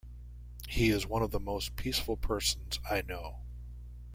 [0.67, 3.41] He is one of the most peaceful persons I know.